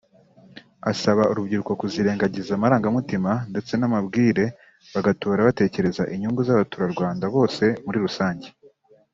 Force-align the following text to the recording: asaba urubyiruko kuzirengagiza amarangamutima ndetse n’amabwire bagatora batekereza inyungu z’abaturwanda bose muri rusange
asaba 0.91 1.21
urubyiruko 1.31 1.71
kuzirengagiza 1.81 2.51
amarangamutima 2.55 3.31
ndetse 3.51 3.73
n’amabwire 3.77 4.45
bagatora 4.93 5.45
batekereza 5.47 6.03
inyungu 6.13 6.41
z’abaturwanda 6.47 7.25
bose 7.35 7.63
muri 7.85 7.99
rusange 8.05 8.47